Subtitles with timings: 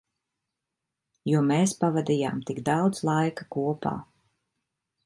[1.31, 3.97] Jo mēs pavadījām tik daudz laika kopā.